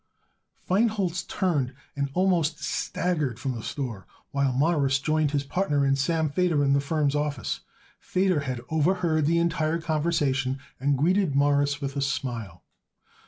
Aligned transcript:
Feinholz 0.67 1.21
turned 1.27 1.75
and 1.95 2.09
almost 2.15 2.57
staggered 2.63 3.39
from 3.39 3.51
the 3.53 3.61
store, 3.61 4.07
while 4.31 4.51
Morris 4.51 4.97
joined 4.97 5.29
his 5.29 5.43
partner 5.43 5.85
and 5.85 5.95
Sam 5.95 6.27
Feder 6.31 6.63
in 6.63 6.73
the 6.73 6.81
firm's 6.81 7.13
office. 7.13 7.59
Feder 7.99 8.39
had 8.39 8.61
overheard 8.71 9.27
the 9.27 9.37
entire 9.37 9.79
conversation 9.79 10.57
and 10.79 10.97
greeted 10.97 11.35
Morris 11.35 11.81
with 11.81 11.95
a 11.95 12.01
smile. 12.01 12.63